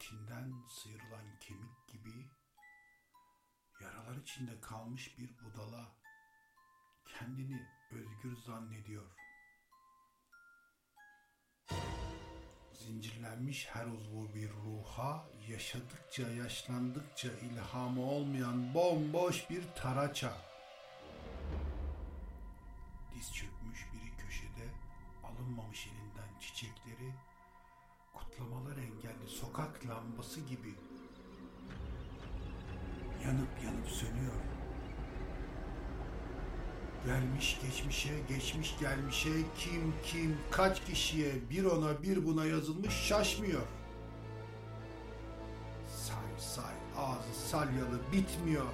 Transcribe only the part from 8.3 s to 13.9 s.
zannediyor. Zincirlenmiş her